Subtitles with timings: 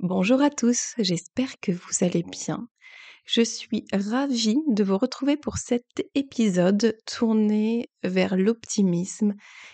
[0.00, 2.68] Bonjour à tous, j'espère que vous allez bien.
[3.24, 9.32] Je suis ravie de vous retrouver pour cet épisode tourné vers l'optimisme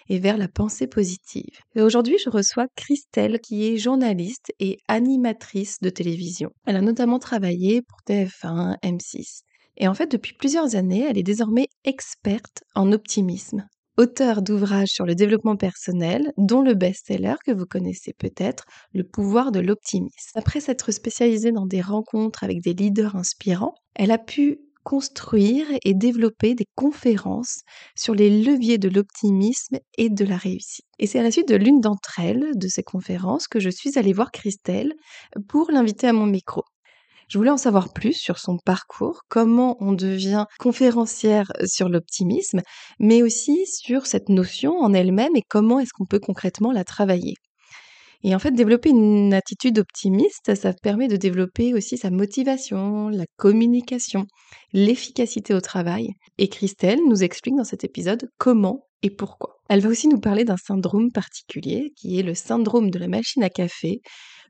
[0.09, 1.59] et vers la pensée positive.
[1.75, 6.53] aujourd'hui, je reçois Christelle qui est journaliste et animatrice de télévision.
[6.67, 9.41] Elle a notamment travaillé pour TF1, M6.
[9.77, 15.07] Et en fait, depuis plusieurs années, elle est désormais experte en optimisme auteur d'ouvrages sur
[15.07, 20.31] le développement personnel, dont le best-seller que vous connaissez peut-être, Le pouvoir de l'optimisme.
[20.35, 25.95] Après s'être spécialisée dans des rencontres avec des leaders inspirants, elle a pu construire et
[25.95, 27.61] développer des conférences
[27.97, 30.87] sur les leviers de l'optimisme et de la réussite.
[30.99, 33.99] Et c'est à la suite de l'une d'entre elles, de ces conférences, que je suis
[33.99, 34.95] allée voir Christelle
[35.49, 36.63] pour l'inviter à mon micro.
[37.33, 42.61] Je voulais en savoir plus sur son parcours, comment on devient conférencière sur l'optimisme,
[43.01, 47.33] mais aussi sur cette notion en elle-même et comment est-ce qu'on peut concrètement la travailler.
[48.23, 53.25] Et en fait, développer une attitude optimiste, ça permet de développer aussi sa motivation, la
[53.39, 54.27] communication,
[54.75, 56.11] l'efficacité au travail.
[56.37, 59.57] Et Christelle nous explique dans cet épisode comment et pourquoi.
[59.71, 63.43] Elle va aussi nous parler d'un syndrome particulier qui est le syndrome de la machine
[63.43, 64.03] à café,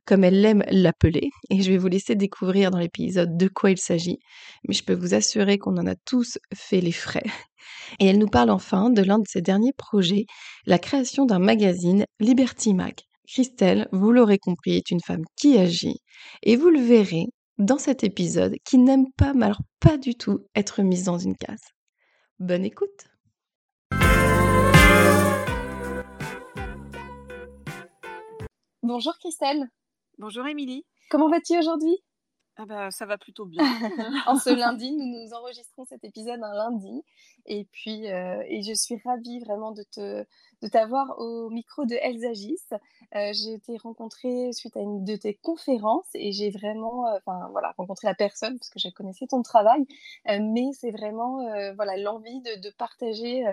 [0.04, 3.78] comme elle l'aime l'appeler, et je vais vous laisser découvrir dans l'épisode de quoi il
[3.78, 4.18] s'agit,
[4.66, 7.24] mais je peux vous assurer qu'on en a tous fait les frais.
[8.00, 10.26] Et elle nous parle enfin de l'un de ses derniers projets,
[10.66, 12.94] la création d'un magazine Liberty Mag.
[13.28, 16.00] Christelle, vous l'aurez compris, est une femme qui agit,
[16.42, 17.26] et vous le verrez
[17.58, 21.62] dans cet épisode, qui n'aime pas, alors pas du tout, être mise dans une case.
[22.38, 23.06] Bonne écoute
[28.82, 29.68] Bonjour Christelle
[30.18, 30.84] Bonjour Émilie.
[31.10, 31.96] Comment vas-tu aujourd'hui?
[32.56, 33.62] Ah bah, ça va plutôt bien.
[34.26, 37.02] en ce lundi, nous nous enregistrons cet épisode un lundi.
[37.46, 40.24] Et puis, euh, et je suis ravie vraiment de, te,
[40.60, 42.74] de t'avoir au micro de Elles agissent.
[43.16, 47.72] Euh, j'ai été rencontrée suite à une de tes conférences et j'ai vraiment euh, voilà,
[47.78, 49.86] rencontré la personne parce que je connaissais ton travail.
[50.26, 51.38] mais c'est vraiment
[51.74, 53.44] voilà, l'envie de, de partager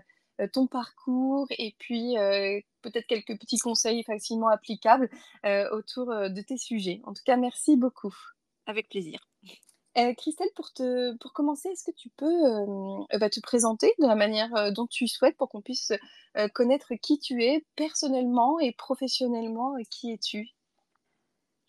[0.47, 5.09] ton parcours et puis euh, peut-être quelques petits conseils facilement applicables
[5.45, 7.01] euh, autour de tes sujets.
[7.05, 8.15] En tout cas, merci beaucoup.
[8.65, 9.19] Avec plaisir.
[10.17, 14.71] Christelle, pour, te, pour commencer, est-ce que tu peux bah, te présenter de la manière
[14.71, 15.91] dont tu souhaites pour qu'on puisse
[16.53, 20.53] connaître qui tu es personnellement et professionnellement Qui es-tu?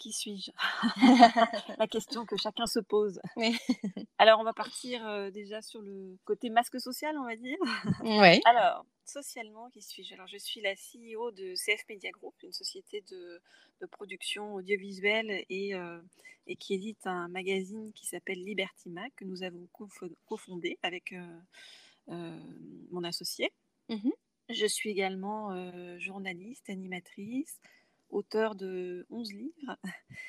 [0.00, 0.50] Qui suis-je?
[1.78, 3.20] La question que chacun se pose.
[4.18, 7.58] Alors, on va partir euh, déjà sur le côté masque social, on va dire.
[8.02, 8.40] Oui.
[8.46, 10.14] Alors, socialement, qui suis-je?
[10.14, 13.40] Alors, je suis la CEO de CF Media Group, une société de,
[13.92, 16.00] production audiovisuelle et, euh,
[16.46, 19.68] et, qui édite un magazine qui s'appelle Liberty Mag, que nous avons
[20.26, 21.14] cofondé avec
[22.08, 22.40] euh,
[22.90, 23.52] mon associé.
[23.88, 24.10] Mmh
[24.52, 25.54] je suis également
[26.00, 27.60] journaliste, animatrice,
[28.10, 29.76] auteur de 11 livres.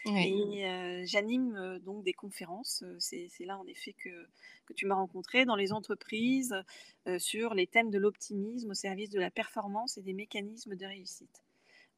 [0.06, 2.84] Et euh, j'anime euh, donc des conférences.
[2.84, 4.28] Euh, c'est là en effet que,
[4.66, 6.56] que tu m'as rencontré dans les entreprises
[7.18, 11.44] sur les thèmes de l'optimisme au service de la performance et des mécanismes de réussite.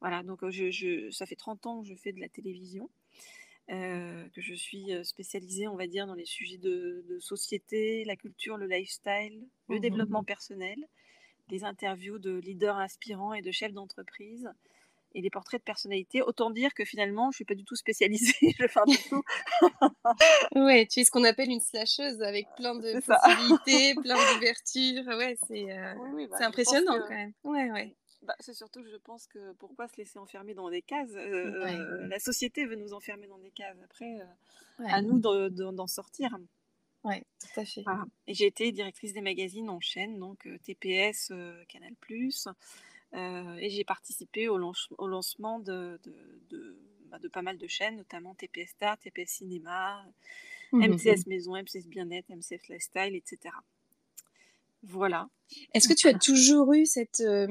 [0.00, 2.90] Voilà, donc je, ça fait 30 ans que je fais de la télévision.
[3.68, 8.66] que je suis spécialisée, on va dire, dans les sujets de, société, la culture, le
[8.66, 10.78] lifestyle, le mmh développement personnel,
[11.50, 14.48] les interviews de leaders inspirants et de chefs d'entreprise,
[15.14, 16.22] et les portraits de personnalité.
[16.22, 19.22] Autant dire que finalement, je suis pas du tout spécialisée, je fais peu tout.
[20.56, 25.06] ouais, tu es ce qu'on appelle une slasheuse avec plein de possibilités, plein d'ouvertures.
[25.06, 25.94] Ouais, c'est euh,
[26.30, 27.32] bah, impressionnant quand même.
[27.44, 27.96] Ouais, ouais.
[28.22, 32.06] Bah, c'est surtout, je pense que pourquoi se laisser enfermer dans des cases euh, euh,
[32.08, 33.76] La société veut nous enfermer dans des cases.
[33.84, 34.18] Après,
[34.78, 36.36] à nous d'en sortir.
[37.04, 37.84] Oui, tout à fait.
[38.26, 41.32] Et j'ai été directrice des magazines en chaîne, donc TPS,
[41.68, 41.92] Canal+,
[43.14, 44.58] et j'ai participé au,
[44.98, 46.78] au lancement de, de,
[47.10, 50.04] bah, de, pas mal de chaînes, notamment TPS Star, TPS Cinéma,
[50.72, 53.54] MCS mmh Maison, MCS Bien-être, MCS Lifestyle, etc.
[54.82, 55.28] Voilà.
[55.72, 57.46] Est-ce que tu as toujours eu cette, euh,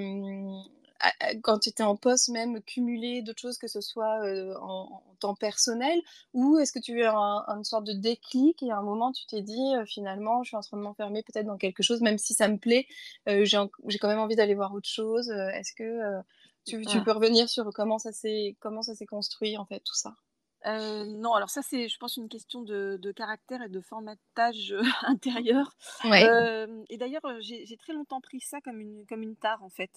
[1.41, 4.19] quand tu étais en poste même, cumuler d'autres choses, que ce soit
[4.61, 5.99] en, temps personnel,
[6.33, 9.25] ou est-ce que tu as eu une sorte de déclic et à un moment tu
[9.25, 12.33] t'es dit finalement je suis en train de m'enfermer peut-être dans quelque chose, même si
[12.33, 12.87] ça me plaît,
[13.25, 15.29] j'ai quand même envie d'aller voir autre chose.
[15.29, 16.21] est-ce que
[16.65, 19.95] Tu, tu peux revenir sur comment ça s'est comment ça s'est construit en fait tout
[19.95, 20.15] ça?
[20.65, 24.73] Euh, non, alors ça c'est, je pense, une question de, de caractère et de formatage
[24.73, 25.75] euh, intérieur.
[26.05, 26.23] Ouais.
[26.23, 29.91] Euh, et d'ailleurs, j'ai très longtemps pris ça comme une, comme une tare en fait.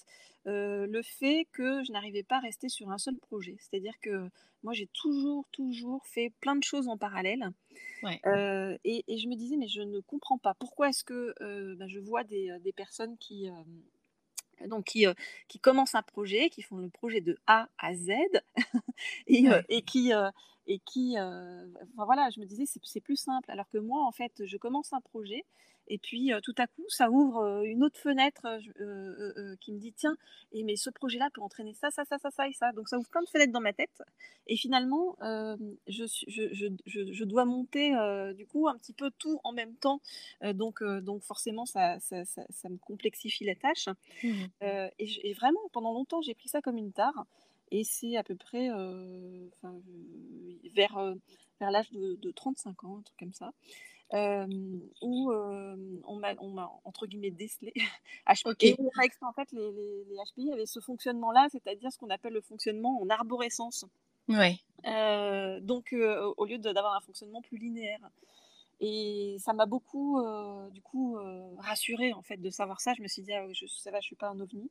[0.47, 3.57] Euh, le fait que je n'arrivais pas à rester sur un seul projet.
[3.59, 4.29] C'est-à-dire que
[4.63, 7.51] moi j'ai toujours, toujours fait plein de choses en parallèle.
[8.03, 8.21] Ouais.
[8.85, 10.55] Et, et je me disais, mais je ne comprends pas.
[10.55, 11.35] Pourquoi est-ce que
[11.75, 13.51] ben, je vois des, des personnes qui,
[14.65, 15.15] donc qui, euh,
[15.49, 18.11] qui commencent un projet, qui font le projet de A à Z,
[19.27, 20.31] et, euh, qui, euh,
[20.67, 23.51] et qui euh, enfin, voilà, je me disais c'est c'est plus simple.
[23.51, 25.45] Alors que moi, en fait, je commence un projet,
[25.89, 28.47] et puis euh, tout à coup, ça ouvre euh, une autre fenêtre
[29.61, 30.17] qui me dit tiens,
[30.53, 32.73] et mais ce projet-là peut entraîner ça, ça, ça, ça, ça et ça.
[32.73, 34.03] Donc ça ouvre plein de fenêtres dans ma tête,
[34.47, 35.17] et finalement,
[35.87, 37.93] je, suis- je, je, je, je dois monter
[38.35, 40.01] du coup un petit peu tout en même temps.
[40.55, 43.89] Donc, donc forcément, ça, ça, ça, ça me complexifie la tâche.
[44.63, 47.27] Euh, et, et vraiment, pendant longtemps, j'ai pris ça comme une tare.
[47.71, 51.15] Et c'est à peu près euh, enfin, euh, vers, euh,
[51.61, 53.53] vers l'âge de, de 35 ans, un truc comme ça,
[54.15, 54.47] euh,
[55.03, 57.73] où on m'a, on m'a, entre guillemets, décelé
[58.27, 58.43] HPI.
[58.45, 58.65] Ok.
[58.65, 62.11] Et on expliqué, en fait, les, les, les HPI avaient ce fonctionnement-là, c'est-à-dire ce qu'on
[62.11, 63.85] appelle le fonctionnement en arborescence.
[64.29, 64.59] Ouais.
[65.61, 68.11] Donc, au lieu d'avoir un fonctionnement plus linéaire.
[68.81, 72.93] Et ça m'a beaucoup, euh, du coup, euh, rassurée en fait de savoir ça.
[72.95, 74.71] Je me suis dit, ah, oui, je, ça va, je suis pas un ovni.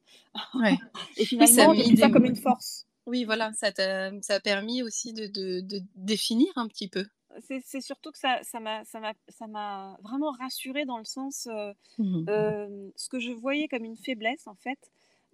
[0.53, 0.77] Ouais.
[1.17, 2.87] Et Oui, ça a finalement, pris ça des comme une force.
[3.07, 7.05] Oui, voilà, ça t'a ça a permis aussi de, de, de définir un petit peu.
[7.41, 11.73] C'est surtout que ça, ça m'a, ça m'a, ça vraiment rassurée dans le sens, euh,
[11.97, 12.25] Mhm.
[12.29, 14.79] euh, ce que je voyais comme une faiblesse en fait,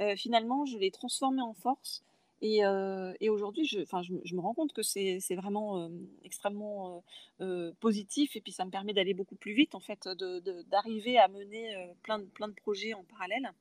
[0.01, 2.03] euh, finalement, je l'ai transformé en force.
[2.42, 5.90] Et, euh, et aujourd'hui, je, je, me- rends compte que c'est vraiment euh,
[6.24, 7.04] extrêmement
[7.42, 10.64] euh, positif et puis ça me permet d'aller beaucoup plus vite en fait, de, de-
[10.64, 13.52] d'arriver à mener plein, de, plein de projets en parallèle.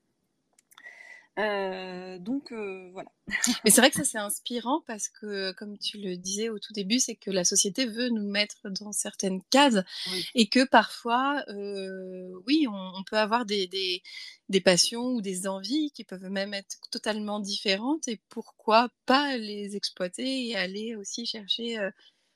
[1.41, 3.09] Euh, donc euh, voilà.
[3.65, 6.73] Mais c'est vrai que ça c'est inspirant parce que, comme tu le disais au tout
[6.73, 9.79] début, c'est que la société veut nous mettre dans certaines cases
[10.13, 10.27] Oui.
[10.35, 14.03] et que parfois, euh, oui, on, on peut avoir des, des,
[14.49, 19.77] des passions ou des envies qui peuvent même être totalement différentes et pourquoi pas les
[19.77, 21.79] exploiter et aller aussi chercher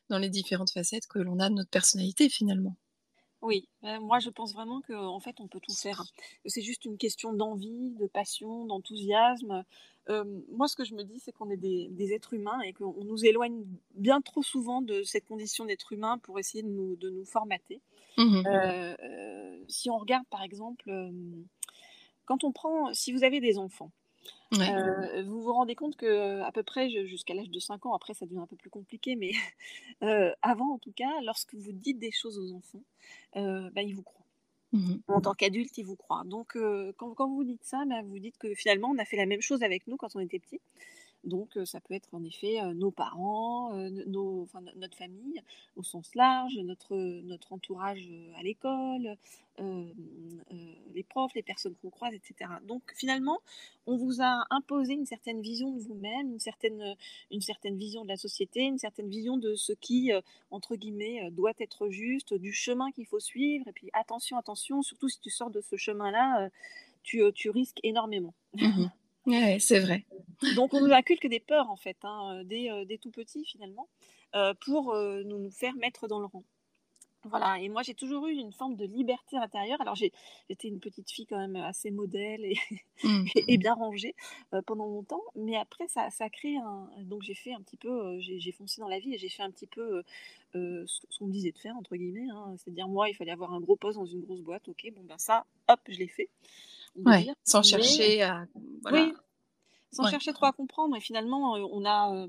[0.09, 2.77] dans les différentes facettes que l'on a de notre personnalité finalement.
[3.45, 6.03] Oui, euh, moi je pense vraiment qu'en fait on peut tout faire.
[6.47, 9.65] C'est juste une question d'envie, de passion, d'enthousiasme.
[10.09, 12.73] Euh, moi ce que je me dis c'est qu'on est des, des êtres humains et
[12.73, 13.65] qu'on nous éloigne
[13.95, 17.83] bien trop souvent de cette condition d'être humain pour essayer de nous, de nous formater.
[18.17, 18.45] Mhm.
[18.47, 20.91] Euh, si on regarde par exemple,
[22.25, 23.91] quand on prend, si vous avez des enfants,
[24.53, 24.71] Ouais.
[24.71, 28.15] euh, vous vous rendez compte que à peu près jusqu'à l'âge de 5 ans, après
[28.15, 29.33] ça devient un peu plus compliqué, mais
[30.03, 32.83] euh, avant en tout cas, lorsque vous dites des choses aux enfants,
[33.37, 34.25] euh, bah, ils vous croient.
[34.73, 35.03] Mhm.
[35.07, 36.25] En tant qu'adulte, ils vous croient.
[36.27, 39.17] Donc, euh, quand, quand vous dites ça, bah, vous dites que finalement, on a fait
[39.17, 40.61] la même chose avec nous quand on était petit.
[41.25, 45.43] Donc, ça peut être en effet nos parents, notre famille
[45.77, 46.95] au sens large, notre,
[47.51, 49.17] entourage à l'école,
[49.59, 52.51] les profs, les personnes qu'on croise, etc.
[52.67, 53.39] Donc, finalement,
[53.87, 56.97] on vous a imposé une certaine vision de vous-même, une certaine,
[57.77, 60.13] vision de la société, une certaine vision de ce qui,
[60.51, 63.67] entre guillemets, doit être juste, du chemin qu'il faut suivre.
[63.69, 66.51] Et puis, attention, attention, surtout si tu sors de ce chemin-là,
[67.05, 68.35] tu, risques énormément.
[68.55, 68.91] Mhm.
[69.27, 70.05] Ouais, c'est vrai.
[70.55, 73.89] Donc on nous inculque des peurs en fait, hein, euh, euh, dès tout petit finalement,
[74.35, 76.45] euh, pour nous faire mettre dans le rang.
[77.27, 79.81] Voilà, et moi j'ai toujours eu une forme de liberté intérieure.
[79.81, 82.57] Alors j'étais une petite fille quand même assez modèle et,
[83.37, 84.15] et, et bien rangée
[84.53, 86.89] euh, pendant longtemps, mais après ça, ça a créé un...
[87.03, 89.43] Donc j'ai fait un petit peu, euh, j'ai foncé dans la vie et j'ai fait
[89.43, 90.03] un petit peu
[90.55, 92.29] euh, ce ce qu'on me disait de faire, entre guillemets.
[92.31, 92.55] hein.
[92.59, 95.19] C'est-à-dire moi, il fallait avoir un gros poste dans une grosse boîte, ok, bon ben
[95.19, 96.29] ça, hop, je l'ai fait,
[96.97, 97.35] Ouais, dire.
[97.45, 98.47] sans Mais chercher à...
[98.83, 99.07] Voilà.
[99.07, 99.15] oui,
[99.93, 100.11] sans Ouais.
[100.11, 100.97] chercher trop à comprendre.
[100.97, 102.27] Et finalement, on a,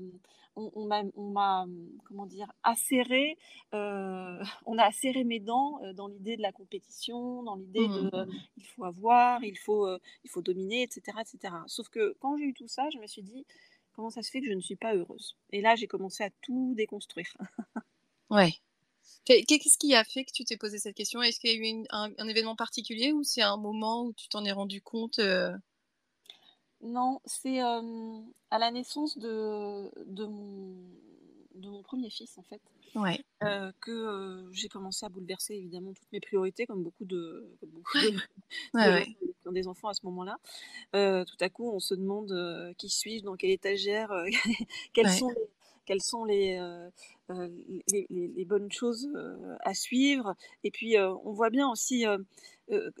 [0.56, 1.66] on, on m'a,
[2.04, 3.36] comment dire, acéré,
[3.74, 8.10] euh, on a acéré mes dents euh, dans l'idée de la compétition, dans l'idée de,
[8.14, 11.64] euh, il faut avoir, il faut, euh, il faut dominer, etc., etc.
[11.66, 13.46] Sauf que quand j'ai eu tout ça, je me suis dit,
[13.92, 15.36] comment ça se fait que je ne suis pas heureuse?
[15.52, 17.34] Et là, j'ai commencé à tout déconstruire.
[18.30, 18.54] Ouais.
[19.26, 21.22] Qu'est- Qu'est-ce qui a fait que tu t'es posé cette question?
[21.22, 24.12] Est-ce qu'il y a eu une- un, un événement particulier ou c'est un moment où
[24.14, 25.18] tu t'en es rendu compte?
[25.20, 25.56] euh,
[26.86, 30.76] Non, c'est euh, à la naissance de, de, mon,
[31.56, 32.62] de mon premier fils, en fait.
[32.94, 33.20] Ouais.
[33.44, 37.70] euh, que euh, j'ai commencé à bouleverser évidemment toutes mes priorités, comme beaucoup de, comme
[37.70, 38.10] beaucoup de,
[38.80, 39.04] de Ouais, gens
[39.42, 40.38] qui ont des enfants à ce moment-là.
[40.92, 44.12] Tout à coup, on se demande qui suis-je, dans quelle étagère,
[45.02, 45.08] Ouais.
[45.18, 45.48] sont les,
[45.86, 46.90] quelles sont les, euh,
[47.30, 47.48] euh,
[47.92, 50.34] les, les- les bonnes choses euh, à suivre.
[50.64, 52.04] Et puis, euh, on voit bien aussi,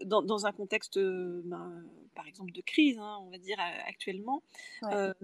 [0.04, 4.42] dans, un contexte, ben, par exemple, de crise, hein, on va dire actuellement,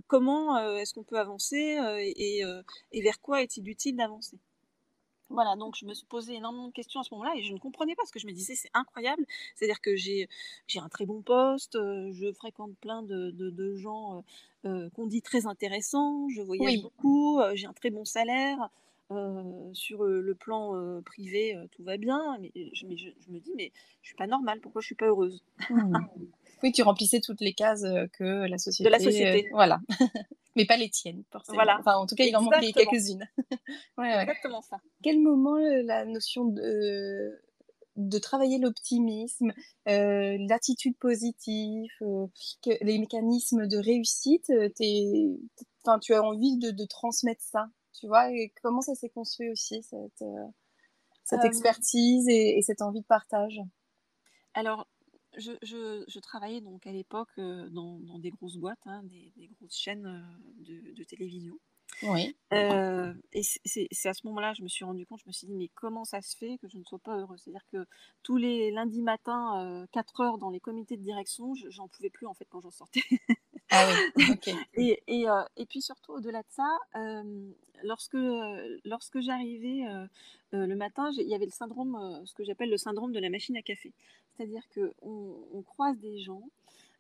[0.09, 1.78] comment est-ce qu'on peut avancer
[2.16, 2.42] et,
[3.02, 4.38] vers quoi est-il utile d'avancer?
[5.33, 7.59] Voilà, donc je me suis posé énormément de questions à ce moment-là et je ne
[7.59, 9.25] comprenais pas ce que je me disais, c'est incroyable.
[9.55, 10.29] C'est-à-dire que j'ai
[10.77, 14.25] un très bon poste, je fréquente plein de, de, gens
[14.65, 18.69] qu'on dit très intéressants, je voyage beaucoup, j'ai un très bon salaire.
[19.73, 23.73] sur le plan privé, tout va bien, mais, je, me dis, mais
[24.03, 25.43] je suis pas normale, pourquoi je suis pas heureuse?
[25.71, 25.97] Mmh.
[26.62, 28.89] Oui, tu remplissais toutes les cases que la société.
[28.89, 29.49] De la société.
[29.53, 29.81] voilà.
[30.57, 31.57] mais pas les tiennes, forcément.
[31.57, 31.79] Voilà.
[31.81, 33.27] Enfin, en tout cas, il en manquait quelques-unes.
[33.99, 34.79] ouais, Exactement ça.
[35.03, 37.41] Quel moment la notion de,
[37.97, 39.53] de travailler l'optimisme,
[39.89, 42.27] euh, l'attitude positive, euh,
[42.81, 44.69] les mécanismes de réussite, euh,
[45.85, 47.67] enfin, tu as envie de, de, transmettre ça,
[47.99, 50.25] tu vois, et comment ça s'est construit aussi, cette,
[51.25, 53.61] cette expertise et, et, cette envie de partage?
[54.55, 54.87] Alors,
[55.39, 59.49] je, je, travaillais donc à l'époque euh, dans, dans, des grosses boîtes, hein, des, des,
[59.49, 61.59] grosses chaînes euh, de, de télévision.
[62.03, 62.35] Oui.
[62.53, 65.55] Euh, et c'est à ce moment-là, je me suis rendu compte, je me suis dit,
[65.55, 67.87] mais comment ça se fait que je ne sois pas heureuse C'est-à-dire que
[68.23, 72.35] tous les lundis matins, 4 heures dans les comités de direction, j'en pouvais plus en
[72.35, 73.03] fait quand j'en sortais.
[73.73, 73.88] Ah
[74.31, 74.50] ok.
[74.75, 76.79] et, puis surtout, au-delà de ça,
[77.83, 78.17] lorsque,
[78.85, 79.85] lorsque j'arrivais
[80.52, 83.57] le matin, il y avait le syndrome, ce que j'appelle le syndrome de la machine
[83.57, 83.93] à café.
[84.37, 86.43] C'est-à-dire qu'on on croise des gens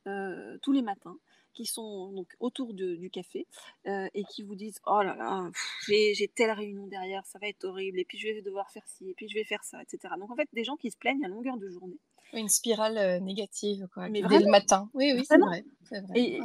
[0.08, 1.16] euh, tous les matins
[1.52, 3.46] qui sont donc autour du café
[3.86, 5.48] euh, et qui vous disent oh là là
[5.86, 9.10] j'ai telle réunion derrière ça va être horrible et puis je vais devoir faire ci
[9.10, 11.24] et puis je vais faire ça etc donc en fait des gens qui se plaignent
[11.24, 11.98] à longueur de journée
[12.32, 16.40] une spirale euh, négative quoi Mais dès le matin oui oui c'est vrai, vrai, et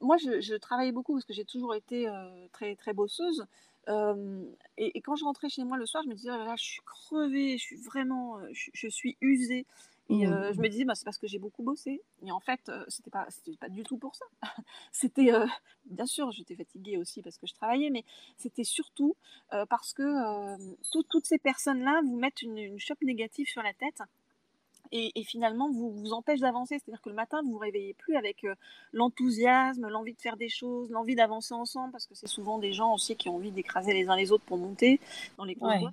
[0.00, 2.06] moi je, je, travaillais beaucoup parce que j'ai toujours été
[2.52, 3.46] très très bosseuse
[3.88, 6.82] et, quand je rentrais chez moi le soir je me disais oh là, je suis
[6.84, 9.66] crevée je suis vraiment je suis usée
[10.08, 10.52] et mmh.
[10.52, 12.02] je me disais, bah, c'est parce que j'ai beaucoup bossé.
[12.26, 13.28] Et en fait, c'était pas,
[13.60, 14.26] pas du tout pour ça.
[14.92, 15.30] c'était,
[15.86, 18.04] bien sûr, j'étais fatiguée aussi parce que je travaillais, mais
[18.36, 19.16] c'était surtout
[19.70, 20.58] parce que
[21.08, 24.02] toutes ces personnes-là vous mettent une, une chope négative sur la tête.
[24.92, 26.78] Et, finalement, vous vous empêche d'avancer.
[26.78, 28.46] C'est-à-dire que le matin, vous vous réveillez plus avec
[28.92, 32.92] l'enthousiasme, l'envie de faire des choses, l'envie d'avancer ensemble, parce que c'est souvent des gens
[32.94, 35.00] aussi qui ont envie d'écraser les uns les autres pour monter
[35.38, 35.90] dans les groupes.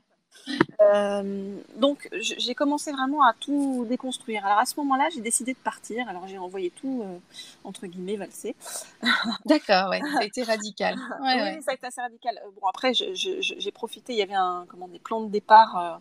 [0.81, 4.45] Euh, donc j'ai commencé vraiment à tout déconstruire.
[4.45, 6.07] Alors à ce moment-là, j'ai décidé de partir.
[6.07, 7.17] Alors j'ai envoyé tout euh,
[7.63, 8.55] entre guillemets valser.
[9.45, 10.95] D'accord, ouais, ça a été radical.
[11.21, 12.39] oui, ça a été assez radical.
[12.45, 14.13] Euh, bon après, j'ai profité.
[14.13, 15.99] Il y avait un comment des plans de départ.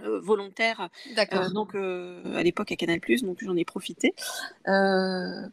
[0.00, 1.50] Volontaires D'accord.
[1.52, 4.14] donc à l'époque à Canal donc j'en ai profité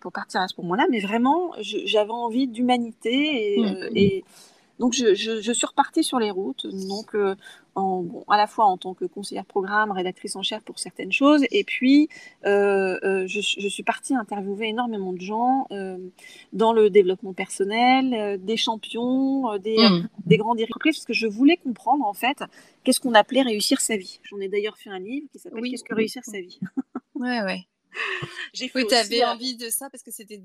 [0.01, 3.89] pour partir à ce moment-là mais vraiment j'avais envie d'humanité et, mmh.
[3.95, 4.23] et
[4.79, 7.35] donc je, je, je, suis repartie sur les routes, donc euh,
[7.75, 11.11] en, bon, à la fois en tant que conseillère programme, rédactrice en chef pour certaines
[11.11, 12.09] choses, et puis
[12.45, 15.67] euh, euh, je, je, suis partie interviewer énormément de gens
[16.53, 20.09] dans le développement personnel, des champions, des, mmh.
[20.25, 22.43] des grands directeurs, parce que je voulais comprendre en fait
[22.83, 24.19] qu'est-ce qu'on appelait réussir sa vie.
[24.23, 26.59] J'en ai d'ailleurs fait un livre qui s'appelle Qu'est-ce que réussir sa vie?
[27.15, 27.65] ouais ouais.
[28.53, 30.41] J'ai oui, tu avais envie de ça parce que c'était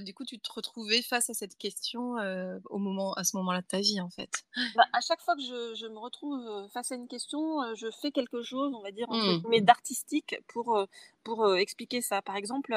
[0.00, 3.60] du coup tu te retrouvais face à cette question euh, au moment à ce moment-là
[3.60, 4.44] de ta vie en fait.
[4.74, 7.74] Bah, à chaque fois que je, je, me retrouve euh, face à une question, euh,
[7.74, 9.60] je fais quelque chose, on va dire mmh.
[9.60, 10.86] d'artistique pour
[11.24, 12.22] pour expliquer ça.
[12.22, 12.74] Par exemple,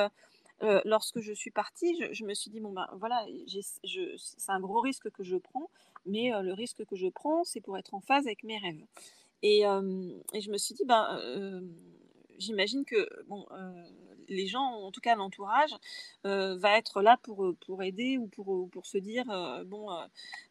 [0.61, 4.81] lorsque je suis partie, je, je, me suis dit bon ben voilà, c'est un gros
[4.81, 5.69] risque que je prends,
[6.05, 8.83] mais le risque que je prends, c'est pour être en phase avec mes rêves.
[9.41, 11.19] Et, et je me suis dit ben
[12.37, 13.45] j'imagine que bon,
[14.29, 15.71] les gens, en tout cas l'entourage,
[16.25, 19.87] euh, va être là pour, euh, pour aider ou pour, pour se dire euh, bon,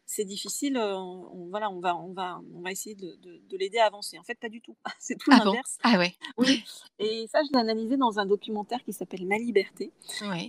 [0.05, 3.85] c'est difficile, on, voilà, on va, on va, on va essayer de, de, l'aider à
[3.85, 4.17] avancer.
[4.19, 4.75] En fait, pas du tout.
[4.99, 5.77] c'est tout ah l'inverse.
[5.83, 6.15] ah ouais.
[6.37, 6.63] Oui.
[6.99, 9.91] Et ça, je l'ai analysé dans un documentaire qui s'appelle Ma liberté.
[10.21, 10.47] Ouais.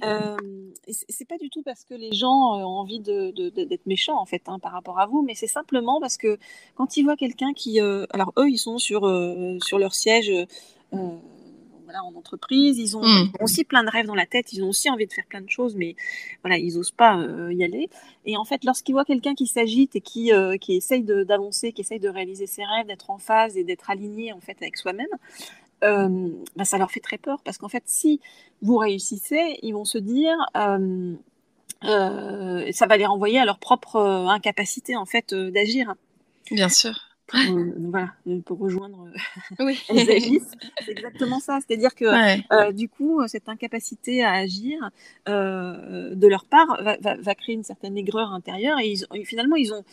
[0.88, 4.42] c'est pas du tout parce que les gens ont envie d'être de, méchants en fait
[4.46, 6.38] hein, par rapport à vous, mais c'est simplement parce que
[6.74, 9.00] quand ils voient quelqu'un qui, alors eux, ils sont sur
[9.62, 10.32] sur leur siège
[11.96, 12.78] voilà, en entreprise.
[12.78, 13.32] Ils ont, mmh.
[13.40, 14.52] aussi plein de rêves dans la tête.
[14.52, 15.96] Ils ont aussi envie de faire plein de choses, mais
[16.42, 17.88] voilà, ils n'osent pas euh, y aller.
[18.24, 21.82] Et en fait, lorsqu'ils voient quelqu'un qui s'agite et qui, euh, qui essaye d'avancer, qui
[21.82, 25.06] essaye de réaliser ses rêves, d'être en phase et d'être aligné en fait avec soi-même,
[25.84, 28.20] euh, bah, ça leur fait très peur parce qu'en fait, si
[28.62, 30.36] vous réussissez, ils vont se dire
[31.82, 35.94] ça va les renvoyer à leur propre incapacité en fait d'agir.
[36.50, 39.08] Bien sûr pour, euh, voilà, euh, pour rejoindre
[39.60, 39.82] euh, oui.
[39.88, 41.58] C'est exactement ça.
[41.66, 44.90] C'est-à-dire que euh, du coup, cette incapacité à agir
[45.28, 49.56] euh, de leur part va, va, va, créer une certaine aigreur intérieure et, ils, finalement,
[49.56, 49.84] ils ont,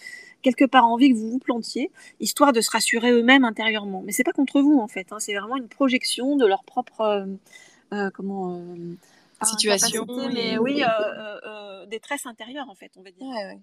[0.43, 4.03] quelque part envie que vous vous plantiez, histoire de se rassurer eux-mêmes intérieurement.
[4.05, 7.27] Mais c'est pas contre vous en fait, hein, c'est vraiment une projection de leur propre
[8.13, 8.63] comment
[9.43, 10.83] situation, mais oui,
[11.87, 13.25] détresse intérieure en fait, on va dire.
[13.25, 13.59] Ouais,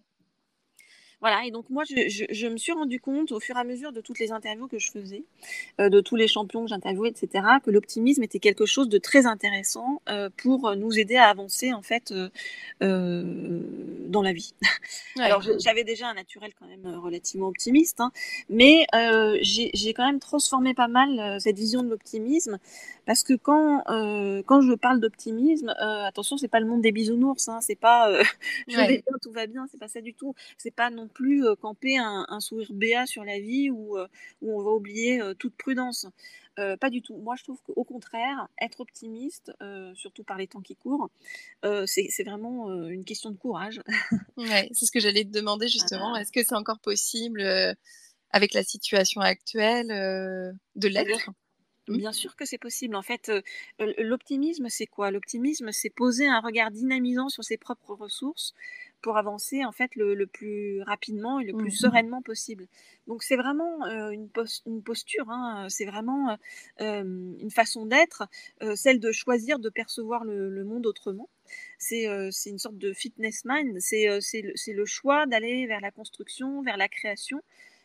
[1.21, 4.01] voilà, et donc moi, je, me suis rendu compte au fur et à mesure de
[4.01, 5.25] toutes les interviews que je faisais,
[5.79, 9.27] euh, de tous les champions que j'interviewais, etc., que l'optimisme était quelque chose de très
[9.27, 12.15] intéressant euh, pour nous aider à avancer, en fait,
[12.83, 13.61] euh,
[14.09, 14.55] dans la vie.
[15.19, 18.13] Alors, j'avais déjà un naturel quand même relativement optimiste, hein,
[18.49, 18.87] mais
[19.43, 22.59] j'ai quand même transformé pas mal cette vision de l'optimisme,
[23.05, 23.83] parce que quand,
[24.47, 28.11] quand je parle d'optimisme, attention, c'est pas le monde des bisounours, hein, c'est pas
[28.69, 31.45] je vais bien, tout va bien, c'est pas ça du tout, c'est pas non plus
[31.61, 36.07] camper un, sourire béat sur la vie où, où on va oublier toute prudence.
[36.57, 37.17] pas du tout.
[37.17, 39.53] Moi, je trouve qu'au contraire, être optimiste,
[39.95, 41.11] surtout par les temps qui courent,
[41.87, 43.81] c'est vraiment une question de courage.
[44.37, 46.17] ouais, c'est ce que j'allais te demander justement.
[46.17, 47.43] Est-ce que c'est encore possible
[48.31, 49.89] avec la situation actuelle
[50.77, 51.31] de l'être?
[51.89, 52.95] Bien sûr que c'est possible.
[52.95, 53.33] En fait,
[53.99, 55.11] l'optimisme, c'est quoi?
[55.11, 58.55] L'optimisme, c'est poser un regard dynamisant sur ses propres ressources,
[59.01, 62.67] pour avancer en fait le, plus rapidement et le plus mmh sereinement possible.
[63.07, 64.29] Donc c'est vraiment une,
[64.67, 66.37] une, posture, hein, c'est vraiment
[66.79, 68.25] une façon d'être,
[68.75, 71.29] celle de choisir de percevoir le, monde autrement.
[71.79, 72.05] C'est
[72.47, 76.89] une sorte de fitness mind, c'est le, le, choix d'aller vers la construction, vers la
[76.89, 77.41] création,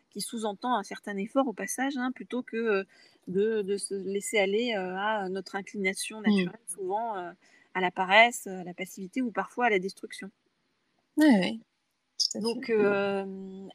[0.10, 2.86] qui sous-entend un certain effort au passage, hein, plutôt que
[3.28, 6.24] de, de, se laisser aller à notre inclination mmh.
[6.24, 10.32] naturelle, souvent à la paresse, à la passivité ou parfois à la destruction.
[11.18, 11.58] Ouais,
[12.36, 13.26] Donc, euh,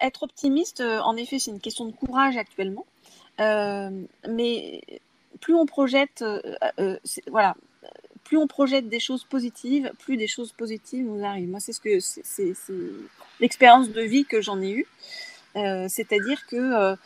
[0.01, 2.87] être optimiste, euh, en effet, c'est une question de courage actuellement.
[3.41, 3.91] Euh,
[4.29, 4.83] mais
[5.41, 6.23] plus on projette,
[7.29, 7.57] voilà,
[8.25, 11.49] plus on projette des choses positives, plus des choses positives nous arrivent.
[11.49, 12.53] Moi, c'est ce que c'est
[13.41, 14.87] l'expérience de vie que j'en ai eue.
[15.55, 16.97] C'est-à-dire que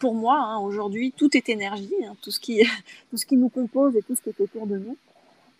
[0.00, 2.60] pour moi, hein, aujourd'hui, tout est énergie, hein, tout, ce qui,
[3.10, 4.96] tout ce qui nous compose et tout ce qui est autour de nous.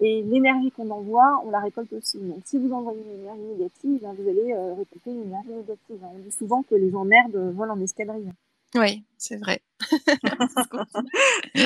[0.00, 2.18] Et l'énergie qu'on envoie, on la récolte aussi.
[2.18, 5.98] Donc, si vous envoyez une énergie négative, ben, vous allez euh, récolter une énergie négative.
[6.02, 8.30] On dit souvent que les emmerdes volent en escadrille.
[8.76, 9.60] Oui, c'est vrai.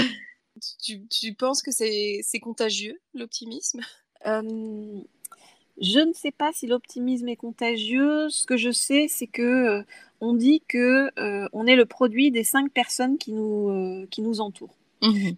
[0.83, 3.80] tu, tu, penses que c'est contagieux, l'optimisme?
[4.26, 5.00] Euh,
[5.80, 8.30] Je ne sais pas si l'optimisme est contagieux.
[8.30, 9.83] Ce que je sais, c'est que euh,
[10.22, 11.11] on dit que
[11.52, 14.78] on est le produit des cinq personnes qui nous, qui nous entourent.
[15.02, 15.33] Mmh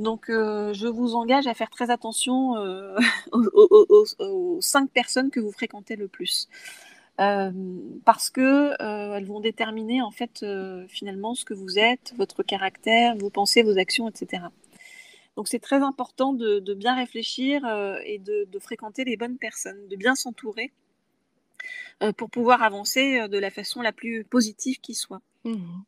[0.00, 2.96] donc, euh, je vous engage à faire très attention euh,
[3.32, 6.48] aux, cinq personnes que vous fréquentez le plus.
[7.20, 7.52] Euh,
[8.06, 10.42] parce que elles vont déterminer en fait
[10.88, 14.44] finalement ce que vous êtes, votre caractère, vos pensées, vos actions, etc.
[15.36, 17.62] Donc c'est très important de, bien réfléchir
[18.06, 20.72] et de, fréquenter les bonnes personnes, de bien s'entourer
[22.16, 25.20] pour pouvoir avancer de la façon la plus positive qui soit.
[25.44, 25.82] Mmh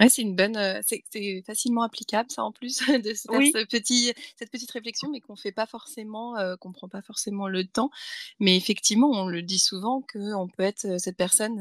[0.00, 4.12] Ouais, c'est une bonne, c'est facilement applicable ça en plus de se faire ce petit
[4.36, 7.90] cette petite réflexion, mais qu'on fait pas forcément, qu'on prend pas forcément le temps.
[8.38, 11.60] Mais effectivement, on le dit souvent qu'on peut être, cette personne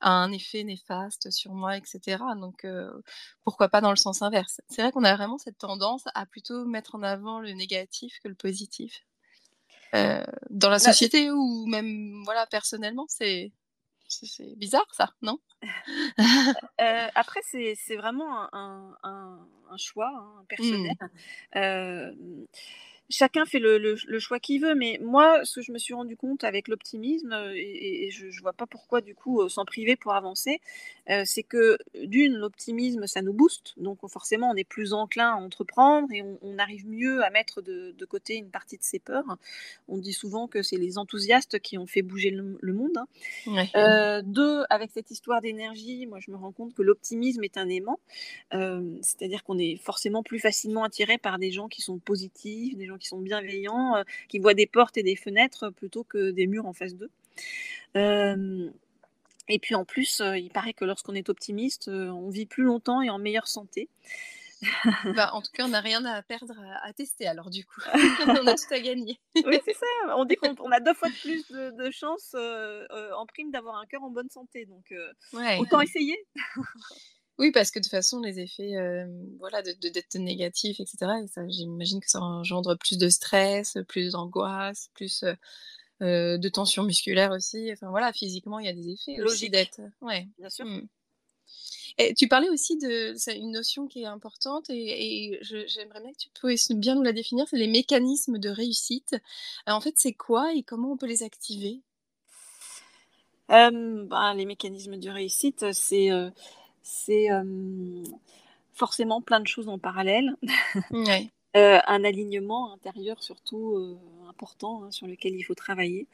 [0.00, 2.22] a un effet néfaste sur moi etc.
[2.38, 2.66] donc
[3.44, 4.60] pourquoi pas dans le sens inverse?
[4.68, 8.28] C'est vrai qu'on a vraiment cette tendance à plutôt mettre en avant le négatif que
[8.28, 9.04] le positif.
[9.92, 13.52] dans la bah, société ou même, voilà, personnellement, c'est
[14.08, 15.38] c'est bizarre ça, non?
[16.80, 20.96] Euh, Après, c'est vraiment un, un, un choix hein, personnel.
[21.00, 21.58] Mmh.
[21.58, 22.12] Euh,
[23.10, 26.44] chacun fait le, choix qu'il veut, mais moi, ce que je me suis rendu compte
[26.44, 30.14] avec l'optimisme, euh, et, je, ne vois pas pourquoi du coup euh, s'en priver pour
[30.14, 30.60] avancer,
[31.10, 35.36] euh, c'est que d'une, l'optimisme, ça nous booste, donc forcément on est plus enclin à
[35.36, 39.38] entreprendre et on, arrive mieux à mettre de, côté une partie de ses peurs.
[39.86, 42.98] On dit souvent que c'est les enthousiastes qui ont fait bouger le, monde.
[43.46, 44.22] Hein.
[44.24, 48.00] deux, avec cette histoire d'énergie, moi je me rends compte que l'optimisme est un aimant,
[48.50, 52.97] c'est-à-dire qu'on est forcément plus facilement attiré par des gens qui sont positifs, des gens
[52.98, 56.66] qui sont bienveillants, euh, qui voient des portes et des fenêtres plutôt que des murs
[56.66, 57.10] en face d'eux.
[57.96, 58.70] Euh,
[59.48, 63.02] et puis en plus, euh, il paraît que lorsqu'on est optimiste, on vit plus longtemps
[63.02, 63.88] et en meilleure santé.
[65.14, 67.80] bah, en tout cas, on n'a rien à perdre à, tester alors du coup.
[68.26, 69.20] on a tout à gagner.
[69.36, 69.86] oui, c'est ça.
[70.16, 74.02] On dit qu'on a deux fois de plus de, chances en prime d'avoir un cœur
[74.02, 74.66] en bonne santé.
[74.66, 74.92] Donc,
[75.60, 76.18] autant essayer.
[77.38, 78.74] Oui, parce que de toute façon, les effets
[79.38, 81.12] voilà, de, d'être négatif, etc.,
[81.48, 85.24] j'imagine que ça engendre plus de stress, plus d'angoisse, plus
[86.00, 87.70] de tension musculaire aussi.
[87.72, 89.52] Enfin voilà, physiquement, il y a des effets Logique.
[89.52, 89.80] d'être.
[90.00, 90.26] Ouais.
[90.38, 90.66] Bien sûr.
[90.66, 90.88] Mmh.
[91.98, 96.28] Et tu parlais aussi de une notion qui est importante et, j'aimerais bien que tu
[96.30, 99.16] puisses bien nous la définir, c'est les mécanismes de réussite.
[99.66, 101.80] en fait, c'est quoi et comment on peut les activer?
[103.48, 106.10] Ben, Les mécanismes de réussite, c'est
[106.88, 107.28] c'est
[108.72, 110.34] forcément plein de choses en parallèle.
[111.56, 113.96] Euh, un alignement intérieur surtout euh,
[114.28, 116.06] important hein, sur lequel il faut travailler.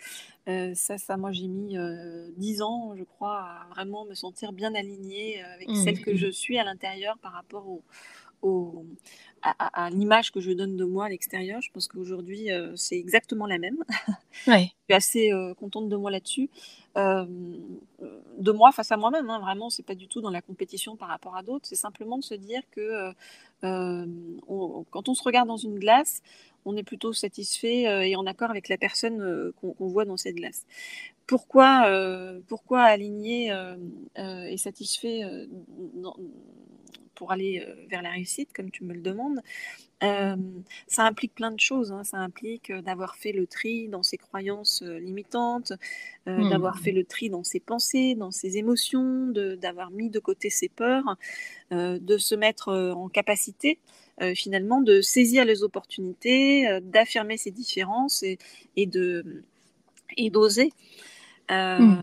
[0.48, 1.76] Euh, ça, ça, moi j'ai mis
[2.36, 5.74] dix ans, je crois, à vraiment me sentir bien alignée avec mmh.
[5.74, 7.66] celle que je suis à l'intérieur par rapport
[8.42, 8.86] au,
[9.42, 11.60] à, l'image que je donne de moi à l'extérieur.
[11.60, 13.84] Je pense qu'aujourd'hui, c'est exactement la même.
[14.46, 14.70] Ouais.
[14.88, 16.48] je suis assez contente de moi là-dessus.
[16.96, 17.26] Euh,
[18.38, 21.08] de moi face à moi-même, hein, vraiment, c'est pas du tout dans la compétition par
[21.08, 21.66] rapport à d'autres.
[21.66, 23.12] C'est simplement de se dire que
[23.62, 26.22] quand on se regarde dans une glace,
[26.64, 30.66] on est plutôt satisfait et en accord avec la personne qu'on voit dans cette glace.
[31.26, 31.82] Pourquoi
[32.82, 33.52] aligner
[34.16, 35.22] et satisfait
[37.14, 39.40] pour aller euh, vers la réussite, comme tu me le demandes,
[40.02, 40.36] euh,
[40.86, 41.92] ça implique plein de choses.
[41.92, 42.04] Hein.
[42.04, 45.72] Ça implique euh, d'avoir fait le tri dans ses croyances limitantes,
[46.26, 46.50] mmh.
[46.50, 50.68] d'avoir fait le tri dans ses pensées, dans ses émotions, d'avoir mis de côté ses
[50.68, 51.16] peurs,
[51.70, 53.78] de se mettre en capacité
[54.34, 58.38] finalement de saisir les opportunités, d'affirmer ses différences et,
[58.76, 58.86] et
[60.30, 60.72] d'oser.
[61.50, 62.00] Mmh.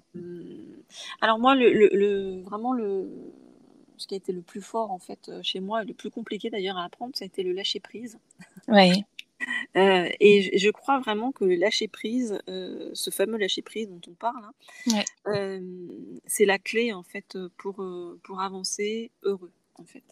[1.22, 3.08] Alors moi, le, le, vraiment le,
[4.02, 6.50] ce qui a été le plus fort en fait euh, chez moi, le plus compliqué
[6.50, 8.20] d'ailleurs à apprendre, ça a été le lâcher prise.
[8.68, 8.92] Oui.
[9.76, 14.02] Euh, et je, crois vraiment que le lâcher prise, euh, ce fameux lâcher prise dont
[14.08, 14.46] on parle,
[15.26, 15.60] hein,
[16.28, 17.84] c'est la clé en fait pour,
[18.22, 20.04] pour avancer heureux en fait.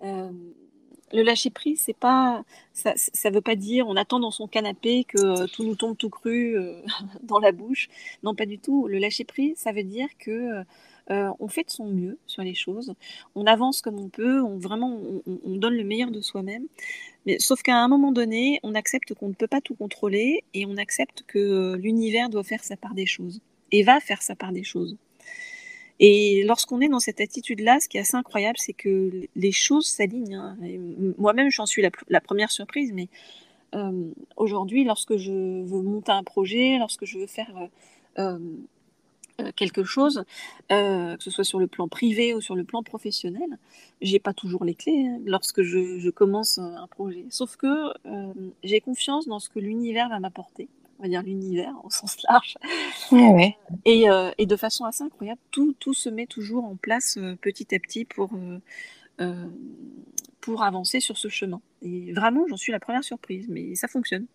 [0.00, 5.04] le lâcher prise, c'est pas, ça, ça veut pas dire on attend dans son canapé
[5.04, 6.56] que tout nous tombe tout cru
[7.22, 7.90] dans la bouche.
[8.22, 8.88] Non, pas du tout.
[8.88, 10.64] Le lâcher prise, ça veut dire que
[11.12, 12.94] euh, on fait de son mieux sur les choses,
[13.34, 16.64] on avance comme on peut, on, vraiment on, donne le meilleur de soi-même.
[17.26, 20.64] Mais, sauf qu'à un moment donné, on accepte qu'on ne peut pas tout contrôler et
[20.64, 23.40] on accepte que euh, l'univers doit faire sa part des choses
[23.72, 24.96] et va faire sa part des choses.
[26.00, 29.86] Et lorsqu'on est dans cette attitude-là, ce qui est assez incroyable, c'est que les choses
[29.86, 30.34] s'alignent.
[30.34, 30.56] Hein.
[31.18, 33.08] Moi-même, j'en suis la, première surprise, mais
[33.74, 37.68] euh, aujourd'hui, lorsque je veux monter un projet, lorsque je veux faire
[39.56, 40.24] quelque chose,
[40.70, 43.58] euh, que ce soit sur le plan privé ou sur le plan professionnel,
[44.00, 47.24] j'ai pas toujours les clés hein, lorsque je, commence un projet.
[47.30, 50.68] Sauf que euh, j'ai confiance dans ce que l'univers va m'apporter.
[50.98, 52.56] On va dire l'univers au sens large.
[53.84, 54.06] Et,
[54.38, 58.04] et, de façon assez incroyable, tout, tout, se met toujours en place petit à petit
[58.04, 58.30] pour,
[60.40, 61.60] pour avancer sur ce chemin.
[61.80, 64.26] Et vraiment, j'en suis la première surprise, mais ça fonctionne.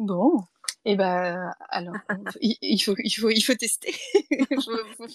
[0.00, 0.44] Bon,
[0.86, 1.94] et ben alors,
[2.40, 3.94] il, faut, il, faut, il faut tester.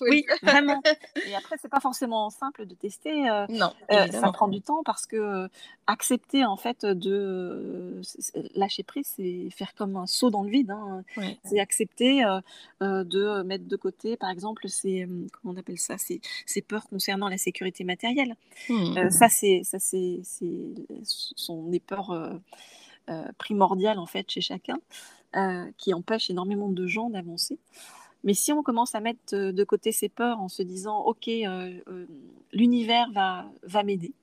[0.01, 0.79] oui, vraiment.
[1.27, 3.27] Et après, c'est pas forcément simple de tester.
[3.27, 5.47] Euh, non, euh, ça prend du temps parce que euh,
[5.87, 7.99] accepter en fait de
[8.53, 10.69] lâcher prise, c'est faire comme un saut dans le vide.
[10.69, 11.03] Hein.
[11.43, 12.23] C'est accepter
[12.81, 17.27] de mettre de côté, par exemple, ces comment on appelle ça, ces, ces peurs concernant
[17.27, 18.35] la sécurité matérielle.
[18.69, 19.09] Mmh.
[19.09, 20.21] ça, c'est ça, c'est
[21.03, 22.39] sont des peurs
[23.37, 24.79] primordiales en fait chez chacun.
[25.35, 27.59] Euh, qui empêche énormément de gens d'avancer.
[28.23, 31.73] Mais si on commence à mettre de côté ses peurs en se disant, OK, euh,
[31.89, 32.05] euh,
[32.53, 34.13] l'univers va, va m'aider,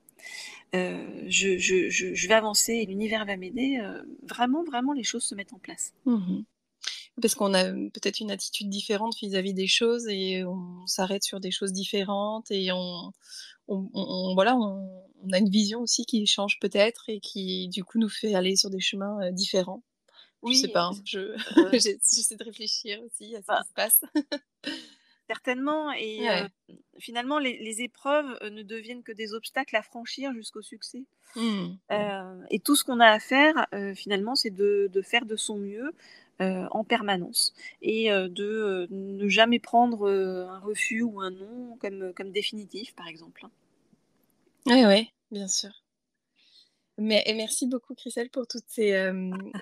[0.73, 3.79] je, je, je, vais avancer et l'univers va m'aider,
[4.23, 5.93] vraiment, vraiment, les choses se mettent en place.
[6.05, 6.41] Mmh
[7.21, 11.51] Parce qu'on a peut-être une attitude différente vis-à-vis des choses et on s'arrête sur des
[11.51, 13.13] choses différentes et on,
[13.67, 17.99] on, voilà, on, on, a une vision aussi qui change peut-être et qui du coup
[17.99, 19.83] nous fait aller sur des chemins différents.
[20.41, 21.35] Oui, je sais pas, hein, je...
[21.73, 24.01] j'essaie de réfléchir aussi à ce bah qui se passe.
[25.27, 26.27] certainement, et
[26.99, 31.03] finalement, les, épreuves ne deviennent que des obstacles à franchir jusqu'au succès.
[31.35, 31.77] Mmh.
[32.51, 35.91] et tout ce qu'on a à faire, finalement, c'est de, faire de son mieux
[36.39, 42.93] en permanence et de ne jamais prendre un refus ou un non comme, comme définitif,
[42.95, 43.47] par exemple.
[44.65, 45.71] Oui, oui, bien sûr.
[46.99, 49.11] Mais, et merci beaucoup, Christelle, pour, toutes ces,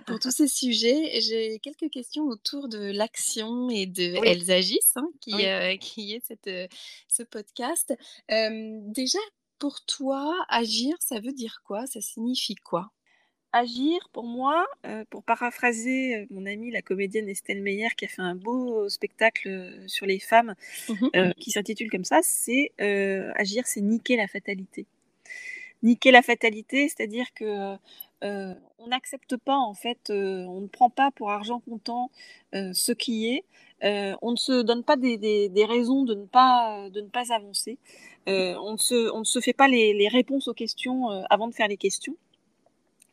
[0.05, 1.21] pour tous ces sujets.
[1.21, 5.31] J'ai quelques questions autour de l'action et de Elles agissent, hein, qui,
[5.79, 6.49] qui est cette,
[7.07, 7.93] ce podcast.
[8.27, 9.19] déjà,
[9.59, 11.87] pour toi, agir, ça veut dire quoi?
[11.87, 12.91] Ça signifie quoi?
[13.53, 14.65] Agir, pour moi,
[15.09, 20.05] pour paraphraser mon amie, la comédienne Estelle Meyer, qui a fait un beau spectacle sur
[20.05, 20.55] les femmes,
[20.87, 22.71] mmh qui s'intitule comme ça, c'est
[23.35, 24.85] agir, c'est niquer la fatalité
[25.83, 27.75] niquer la fatalité, c'est-à-dire que
[28.23, 32.11] euh, on n'accepte pas en fait, euh, on ne prend pas pour argent comptant
[32.53, 33.43] euh, ce qui est,
[34.21, 37.79] on ne se donne pas des, raisons de ne pas de ne pas avancer,
[38.27, 41.67] on ne se on ne se fait pas les, réponses aux questions avant de faire
[41.67, 42.15] les questions.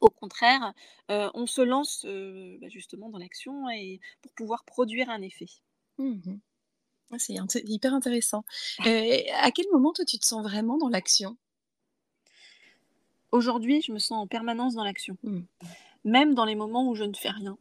[0.01, 0.73] Au contraire,
[1.09, 5.49] on se lance bah, justement dans l'action et pour pouvoir produire un effet.
[5.99, 6.39] Mmh
[7.19, 8.45] C'est hyper intéressant.
[8.79, 11.37] à quel moment, toi, tu te sens vraiment dans l'action?
[13.33, 15.41] Aujourd'hui, je me sens en permanence dans l'action, mmh.
[16.05, 17.59] même dans les moments où je ne fais rien.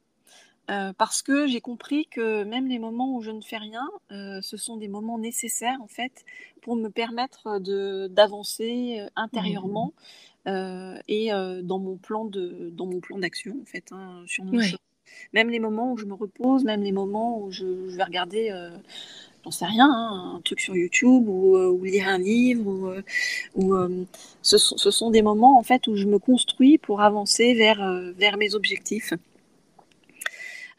[0.97, 4.78] parce que j'ai compris que même les moments où je ne fais rien, ce sont
[4.78, 6.23] des moments nécessaires en fait
[6.62, 10.02] pour me permettre de d'avancer intérieurement mmh.
[10.47, 11.29] Et
[11.63, 14.60] dans mon plan de dans mon plan d'action en fait hein, sur mon
[15.33, 18.51] Même les moments où je me repose, même les moments où je, vais regarder
[19.47, 22.67] j'en sais rien, hein, un truc sur YouTube ou, euh, lire un livre.
[22.67, 23.01] Ou, euh,
[23.57, 24.03] euh,
[24.41, 28.55] ce, sont, des moments en fait où je me construis pour avancer vers, vers mes
[28.55, 29.13] objectifs.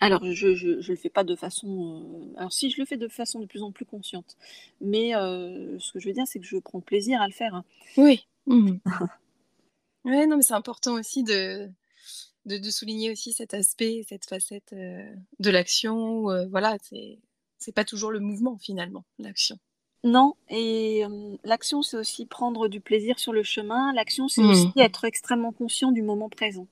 [0.01, 2.03] Alors, je ne le fais pas de façon.
[2.37, 4.37] alors, si, je le fais de façon de plus en plus consciente.
[4.81, 7.55] Mais ce que je veux dire, c'est que je prends plaisir à le faire.
[7.55, 7.65] Hein.
[7.97, 8.27] Oui.
[8.47, 8.77] Mmh.
[10.09, 11.69] ouais, non, mais c'est important aussi de,
[12.47, 16.47] de, souligner aussi cet aspect, cette facette de l'action.
[16.49, 17.19] voilà, c'est
[17.61, 19.59] c'est pas toujours le mouvement finalement, l'action.
[20.05, 21.03] Non, et
[21.43, 23.93] l'action, c'est aussi prendre du plaisir sur le chemin.
[23.95, 24.81] L'action, c'est aussi mmh.
[24.81, 26.69] être extrêmement conscient du moment présent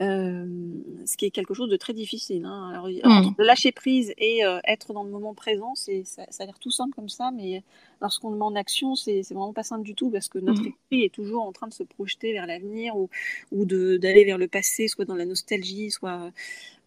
[0.00, 2.44] ce qui est quelque chose de très difficile.
[2.46, 2.70] Hein.
[2.70, 3.34] Alors, mmh.
[3.38, 7.08] lâcher prise et être dans le moment présent, c'est, ça, a l'air tout simple comme
[7.08, 7.62] ça, mais
[8.00, 10.62] lorsqu'on le met en action, c'est, c'est vraiment pas simple du tout parce que notre
[10.62, 10.68] mmh.
[10.68, 13.10] esprit est toujours en train de se projeter vers l'avenir ou,
[13.52, 16.30] ou de, d'aller vers le passé, soit dans la nostalgie, soit,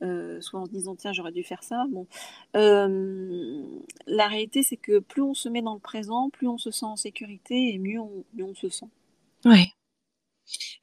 [0.02, 1.86] soit en se disant tiens, j'aurais dû faire ça.
[1.92, 2.08] Bon.
[2.54, 6.86] la réalité, c'est que plus on se met dans le présent, plus on se sent
[6.86, 8.90] en sécurité et mieux on, mieux on se sent.
[9.46, 9.68] Ouais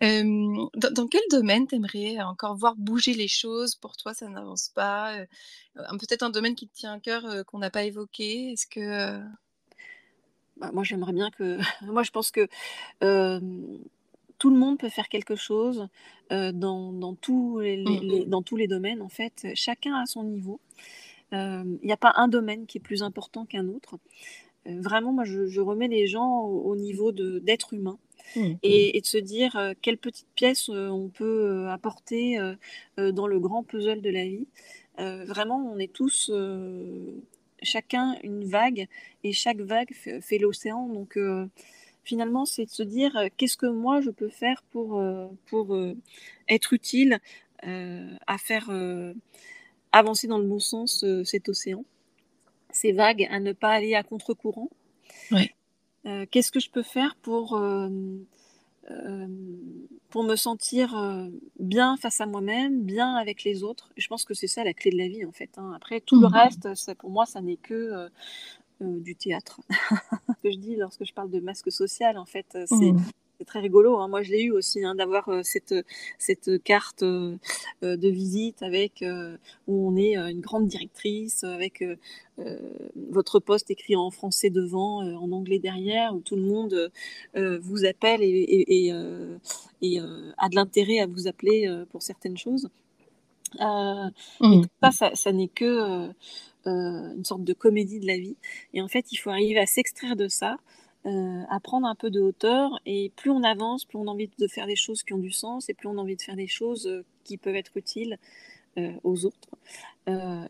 [0.01, 3.75] dans quel domaine t'aimerais encore voir bouger les choses?
[3.75, 5.15] Pour toi, ça n'avance pas,
[5.75, 8.53] peut-être un domaine qui te tient à cœur, qu'on n'a pas évoqué?
[8.53, 9.21] Est-ce que,
[10.57, 12.49] bah, moi, j'aimerais bien que moi, je pense que,
[14.39, 15.87] tout le monde peut faire quelque chose,
[16.31, 18.25] dans dans tous les mmh.
[18.25, 19.49] dans tous les domaines, en fait.
[19.55, 20.61] Chacun à son niveau.
[21.33, 23.99] Il n'y a pas un domaine qui est plus important qu'un autre.
[24.65, 27.99] vraiment, moi, je remets les gens au niveau d'être humain.
[28.37, 28.53] Mmh.
[28.63, 32.39] Et, de se dire quelle petite pièce on peut apporter
[32.97, 34.47] dans le grand puzzle de la vie.
[34.99, 36.31] vraiment, on est tous
[37.63, 38.87] chacun une vague
[39.25, 40.89] et chaque vague fait, l'océan.
[40.89, 41.19] Donc
[42.05, 45.03] finalement, c'est de se dire qu'est-ce que moi je peux faire pour,
[45.47, 45.77] pour
[46.49, 47.19] être utile
[47.63, 48.71] à faire
[49.93, 51.85] avancer dans le bon sens cet océan,
[52.73, 54.71] ces vagues, à ne pas aller à contre-courant.
[55.31, 55.55] Ouais.
[56.07, 57.89] Euh, qu'est-ce que je peux faire pour, euh,
[58.91, 59.27] euh,
[60.09, 60.97] pour me sentir
[61.59, 63.91] bien face à moi-même, bien avec les autres?
[63.97, 65.51] Je pense que c'est ça la clé de la vie en fait.
[65.57, 65.73] Hein.
[65.77, 66.33] Après, tout le mmh.
[66.33, 68.09] reste, ça, pour moi, ça n'est que
[68.81, 69.61] du théâtre.
[69.71, 73.05] ce que je dis lorsque je parle de masque social, en fait, c'est mmh
[73.41, 73.97] c'est très rigolo.
[73.97, 74.09] Hein.
[74.09, 75.75] Moi, je l'ai eu aussi hein, d'avoir euh, cette,
[76.19, 77.39] cette carte euh,
[77.83, 79.03] euh, de visite avec
[79.67, 81.83] où on est une grande directrice avec
[83.11, 86.91] votre poste écrit en français devant, en anglais derrière, où tout le monde
[87.35, 92.69] vous appelle et, et, a de l'intérêt à vous appeler pour certaines choses.
[93.59, 94.63] Mmh.
[94.91, 96.11] ça, ça, n'est que
[96.65, 98.37] une sorte de comédie de la vie.
[98.75, 100.57] Et en fait, il faut arriver à s'extraire de ça
[101.07, 102.79] euh, à prendre un peu de hauteur.
[102.85, 105.31] Et plus on avance, plus on a envie de faire des choses qui ont du
[105.31, 108.19] sens et plus on a envie de faire des choses euh, qui peuvent être utiles
[108.77, 109.49] euh, aux autres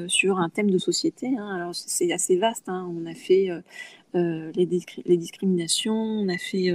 [0.08, 1.30] sur un thème de société.
[1.38, 1.56] Hein.
[1.56, 2.68] Alors c'est assez vaste.
[2.68, 2.90] Hein.
[2.96, 3.50] On a fait
[4.14, 4.52] les,
[5.06, 6.72] les, discriminations, on a fait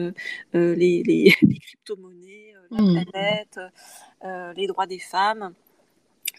[0.54, 1.30] les, les,
[1.60, 3.04] crypto-monnaies, la mmh.
[3.04, 3.60] planète,
[4.56, 5.54] les droits des femmes.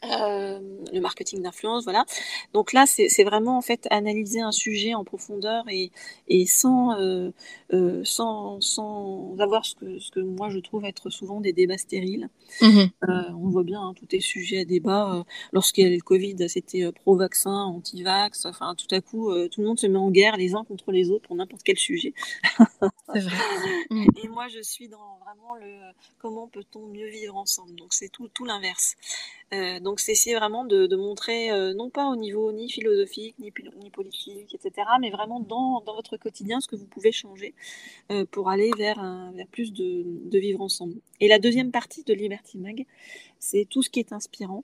[0.03, 0.59] Euh,
[0.93, 2.05] le marketing d'influence, voilà.
[2.53, 5.91] Donc là, c'est vraiment en fait analyser un sujet en profondeur et,
[6.27, 7.31] et sans, euh,
[7.73, 11.77] euh, sans, sans avoir ce que, ce que moi je trouve être souvent des débats
[11.77, 12.29] stériles.
[12.61, 12.85] Mmh
[13.37, 15.23] on voit bien, hein, tout est sujet à débat.
[15.51, 18.45] Lorsqu'il y a le Covid, c'était pro-vaccin, anti-vax.
[18.45, 21.09] Enfin, tout à coup, tout le monde se met en guerre les uns contre les
[21.09, 22.13] autres pour n'importe quel sujet.
[23.13, 23.37] C'est vrai.
[23.89, 24.05] Mmh.
[24.23, 27.75] Et moi, je suis dans vraiment le comment peut-on mieux vivre ensemble?
[27.75, 28.95] Donc c'est tout, tout l'inverse.
[29.85, 33.89] Donc c'est essayer vraiment de, montrer, euh, non pas au niveau ni philosophique, ni, ni
[33.91, 37.53] politique, etc., mais vraiment dans, votre quotidien ce que vous pouvez changer
[38.11, 38.99] euh, pour aller vers,
[39.33, 40.95] vers plus de, vivre ensemble.
[41.21, 42.85] Et la deuxième partie de Liberty Mag,
[43.39, 44.63] c'est tout ce qui est inspirant.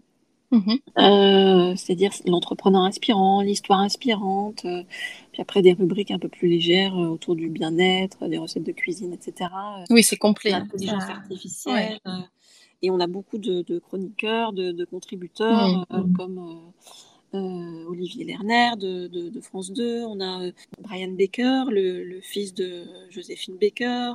[0.53, 4.65] Mmh euh, c'est-à-dire l'entrepreneur inspirant, l'histoire inspirante,
[5.31, 9.13] puis après des rubriques un peu plus légères autour du bien-être, des recettes de cuisine,
[9.13, 9.49] etc.
[9.89, 10.51] oui, c'est complet.
[10.51, 11.99] L'intelligence artificielle.
[12.81, 16.13] Et on a beaucoup de, chroniqueurs, de, contributeurs, mmh, euh, mmh.
[16.13, 16.73] comme
[17.33, 20.03] euh, euh, Olivier Lerner de, France 2.
[20.05, 24.13] On a Brian Baker, le, fils de Joséphine Baker.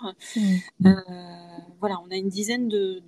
[0.81, 0.91] Mmh.
[1.81, 3.03] voilà, on a une dizaine de,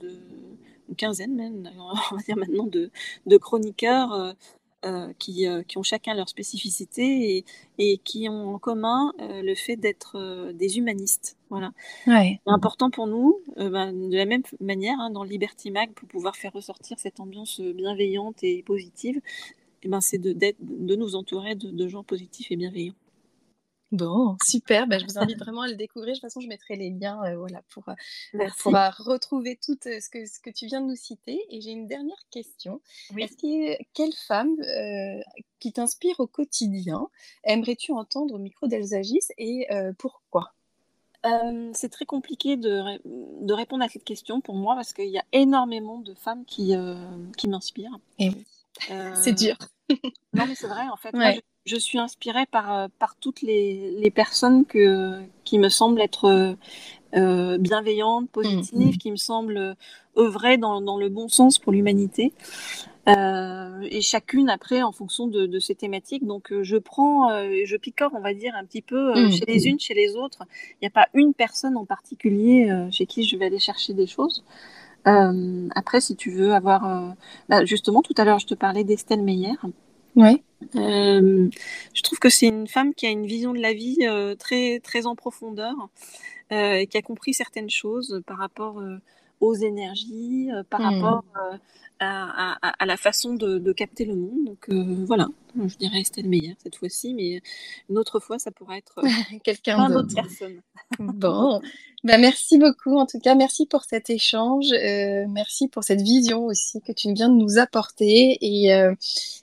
[0.89, 1.71] une quinzaine même,
[2.13, 4.35] on va dire maintenant, de, chroniqueurs
[4.85, 7.45] euh, qui, euh, qui, ont chacun leur spécificité et,
[7.79, 11.37] et qui ont en commun euh, le fait d'être des humanistes.
[11.51, 11.73] Voilà.
[12.07, 12.41] Ouais.
[12.47, 16.37] C'est important pour nous, ben, de la même manière, hein, dans Liberty Mag, pour pouvoir
[16.37, 19.21] faire ressortir cette ambiance bienveillante et positive,
[19.83, 22.95] et ben, c'est de, de nous entourer de, de gens positifs et bienveillants.
[23.91, 24.87] Bon, super.
[24.87, 26.13] Bah, je vous invite vraiment à le découvrir.
[26.13, 29.79] De toute façon, je mettrai les liens euh, voilà, pour, euh, pour euh, retrouver tout
[29.83, 31.41] ce, que, ce que tu viens de nous citer.
[31.51, 32.81] Et j'ai une dernière question.
[33.17, 34.57] Est-ce que, quelle femme
[35.59, 37.09] qui t'inspire au quotidien?
[37.45, 39.67] Aimerais-tu entendre au micro d'Elsagis et
[39.99, 40.53] pourquoi?
[41.75, 45.25] C'est très compliqué de, de, répondre à cette question pour moi parce qu'il y a
[45.33, 46.75] énormément de femmes qui,
[47.37, 47.99] qui m'inspirent.
[48.19, 48.47] Et oui.
[49.15, 49.57] c'est dur.
[50.35, 51.41] non, mais c'est vrai, en fait je
[51.77, 56.57] suis inspirée par, euh, par toutes les, les personnes que, qui me semblent être
[57.15, 58.99] euh, bienveillantes, positives, mmh.
[58.99, 59.77] qui me semblent
[60.17, 62.33] œuvrer dans, dans le bon sens pour l'humanité.
[63.09, 66.27] Euh, et chacune après en fonction de, de ces thématiques.
[66.27, 69.33] Donc je prends, je picore, on va dire, un petit peu mmh.
[69.33, 70.43] chez les unes, chez les autres.
[70.75, 74.07] Il n'y a pas une personne en particulier chez qui je vais aller chercher des
[74.07, 74.45] choses.
[75.05, 77.15] après, si tu veux avoir,
[77.49, 79.57] bah, justement, tout à l'heure, je te parlais d'Estelle Meyer.
[80.17, 80.43] Ouais.
[80.77, 81.49] Euh,
[81.95, 84.81] je trouve que c'est une femme qui a une vision de la vie euh, très,
[84.81, 85.75] très en profondeur,
[86.53, 88.83] euh, et qui a compris certaines choses par rapport
[89.41, 90.85] aux énergies, par mmh.
[90.85, 91.25] rapport
[92.01, 94.45] à, la façon de, capter le monde.
[94.45, 94.71] Donc
[95.07, 97.41] voilà, je dirais Estelle Meyer cette fois-ci, mais
[97.91, 99.01] une autre fois, ça pourrait être
[99.45, 100.61] quelqu'un d'autre personne.
[100.99, 101.61] bon,
[102.05, 102.97] bah, merci beaucoup.
[102.97, 104.67] En tout cas, merci pour cet échange.
[105.29, 108.39] merci pour cette vision aussi que tu viens de nous apporter.
[108.41, 108.71] Et,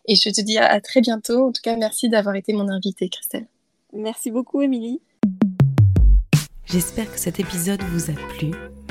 [0.05, 1.47] et je te dis à, à très bientôt.
[1.47, 3.47] En tout cas, merci d'avoir été mon invitée, Christelle.
[3.95, 5.01] Merci beaucoup, Émilie.
[6.65, 8.51] J'espère que cet épisode vous a plu.